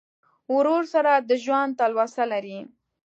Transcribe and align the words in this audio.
ورور 0.55 0.83
سره 0.93 1.11
د 1.29 1.31
ژوند 1.43 1.71
تلوسه 1.79 2.23
لرې. 2.31 2.59